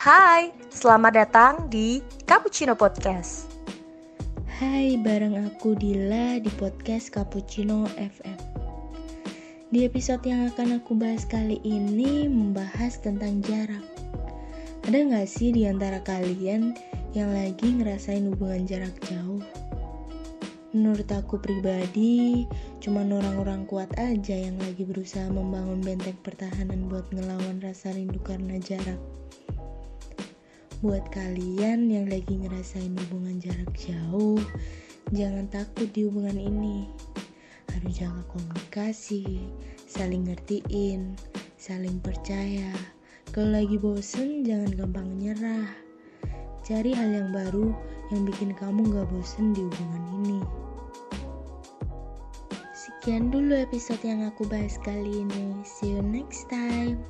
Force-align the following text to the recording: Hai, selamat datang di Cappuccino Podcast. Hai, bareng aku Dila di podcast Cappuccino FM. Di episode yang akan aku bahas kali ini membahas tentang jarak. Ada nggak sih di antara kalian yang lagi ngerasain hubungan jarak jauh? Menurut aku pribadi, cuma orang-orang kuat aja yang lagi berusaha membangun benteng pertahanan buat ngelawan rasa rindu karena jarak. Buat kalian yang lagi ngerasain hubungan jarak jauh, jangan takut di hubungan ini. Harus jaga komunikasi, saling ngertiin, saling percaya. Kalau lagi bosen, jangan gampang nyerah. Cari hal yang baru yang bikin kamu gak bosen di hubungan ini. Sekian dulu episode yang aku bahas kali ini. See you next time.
Hai, 0.00 0.48
selamat 0.72 1.12
datang 1.12 1.54
di 1.68 2.00
Cappuccino 2.24 2.72
Podcast. 2.72 3.52
Hai, 4.48 4.96
bareng 4.96 5.36
aku 5.36 5.76
Dila 5.76 6.40
di 6.40 6.48
podcast 6.56 7.12
Cappuccino 7.12 7.84
FM. 8.00 8.40
Di 9.68 9.84
episode 9.84 10.24
yang 10.24 10.48
akan 10.48 10.80
aku 10.80 10.96
bahas 10.96 11.28
kali 11.28 11.60
ini 11.68 12.32
membahas 12.32 12.96
tentang 12.96 13.44
jarak. 13.44 13.84
Ada 14.88 15.04
nggak 15.04 15.28
sih 15.28 15.52
di 15.52 15.68
antara 15.68 16.00
kalian 16.00 16.72
yang 17.12 17.36
lagi 17.36 17.68
ngerasain 17.68 18.24
hubungan 18.24 18.64
jarak 18.64 18.96
jauh? 19.04 19.44
Menurut 20.72 21.12
aku 21.12 21.36
pribadi, 21.36 22.48
cuma 22.80 23.04
orang-orang 23.04 23.68
kuat 23.68 23.92
aja 24.00 24.32
yang 24.32 24.56
lagi 24.64 24.80
berusaha 24.80 25.28
membangun 25.28 25.84
benteng 25.84 26.16
pertahanan 26.24 26.88
buat 26.88 27.04
ngelawan 27.12 27.60
rasa 27.60 27.92
rindu 27.92 28.16
karena 28.24 28.56
jarak. 28.64 28.96
Buat 30.80 31.12
kalian 31.12 31.92
yang 31.92 32.08
lagi 32.08 32.40
ngerasain 32.40 32.96
hubungan 32.96 33.36
jarak 33.36 33.68
jauh, 33.76 34.40
jangan 35.12 35.44
takut 35.52 35.92
di 35.92 36.08
hubungan 36.08 36.40
ini. 36.40 36.88
Harus 37.68 38.00
jaga 38.00 38.24
komunikasi, 38.32 39.44
saling 39.84 40.24
ngertiin, 40.24 41.20
saling 41.60 42.00
percaya. 42.00 42.72
Kalau 43.28 43.60
lagi 43.60 43.76
bosen, 43.76 44.40
jangan 44.40 44.72
gampang 44.72 45.20
nyerah. 45.20 45.68
Cari 46.64 46.96
hal 46.96 47.12
yang 47.12 47.28
baru 47.28 47.76
yang 48.08 48.24
bikin 48.24 48.56
kamu 48.56 48.80
gak 48.88 49.04
bosen 49.12 49.52
di 49.52 49.60
hubungan 49.60 50.04
ini. 50.24 50.40
Sekian 52.72 53.28
dulu 53.28 53.52
episode 53.52 54.00
yang 54.00 54.24
aku 54.24 54.48
bahas 54.48 54.80
kali 54.80 55.28
ini. 55.28 55.60
See 55.60 55.92
you 55.92 56.00
next 56.00 56.48
time. 56.48 57.04